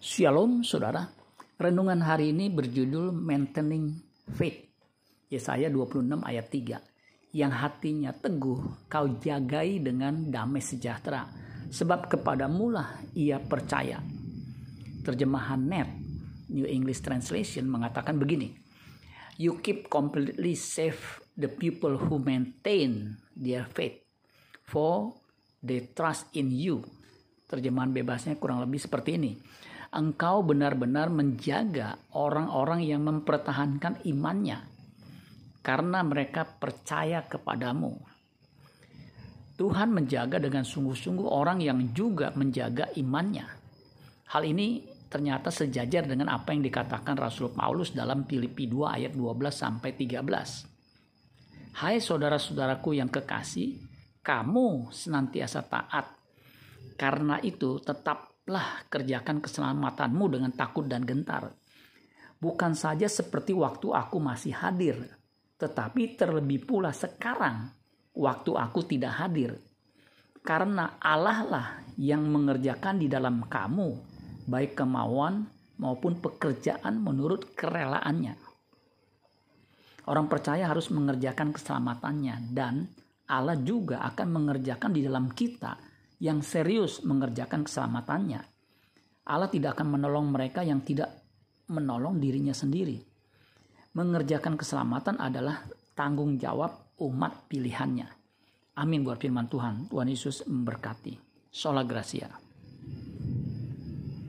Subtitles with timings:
[0.00, 1.12] Shalom saudara.
[1.60, 4.00] Renungan hari ini berjudul Maintaining
[4.32, 4.72] Faith.
[5.28, 7.36] Yesaya 26 ayat 3.
[7.36, 11.28] Yang hatinya teguh kau jagai dengan damai sejahtera.
[11.68, 14.00] Sebab kepadamulah ia percaya.
[15.04, 15.92] Terjemahan net
[16.48, 18.56] New English Translation mengatakan begini.
[19.36, 24.00] You keep completely safe the people who maintain their faith.
[24.64, 25.12] For
[25.60, 26.88] they trust in you.
[27.52, 29.32] Terjemahan bebasnya kurang lebih seperti ini
[29.90, 34.62] engkau benar-benar menjaga orang-orang yang mempertahankan imannya
[35.60, 37.98] karena mereka percaya kepadamu.
[39.60, 43.44] Tuhan menjaga dengan sungguh-sungguh orang yang juga menjaga imannya.
[44.32, 49.52] Hal ini ternyata sejajar dengan apa yang dikatakan Rasul Paulus dalam Filipi 2 ayat 12
[49.52, 51.76] sampai 13.
[51.76, 53.76] Hai saudara-saudaraku yang kekasih,
[54.24, 56.08] kamu senantiasa taat.
[56.96, 61.54] Karena itu tetap lah kerjakan keselamatanmu dengan takut dan gentar.
[62.42, 64.98] Bukan saja seperti waktu aku masih hadir,
[65.54, 67.70] tetapi terlebih pula sekarang
[68.16, 69.54] waktu aku tidak hadir.
[70.42, 73.88] Karena Allah lah yang mengerjakan di dalam kamu,
[74.48, 75.46] baik kemauan
[75.78, 78.34] maupun pekerjaan menurut kerelaannya.
[80.08, 82.88] Orang percaya harus mengerjakan keselamatannya dan
[83.30, 85.89] Allah juga akan mengerjakan di dalam kita
[86.20, 88.40] yang serius mengerjakan keselamatannya.
[89.26, 91.08] Allah tidak akan menolong mereka yang tidak
[91.72, 93.00] menolong dirinya sendiri.
[93.96, 95.64] Mengerjakan keselamatan adalah
[95.96, 98.06] tanggung jawab umat pilihannya.
[98.78, 99.90] Amin buat firman Tuhan.
[99.90, 101.18] Tuhan Yesus memberkati.
[101.50, 102.49] Sola Gracia.